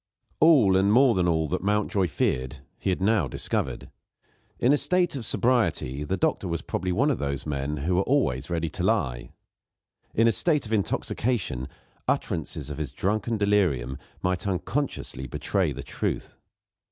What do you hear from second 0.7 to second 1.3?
and more than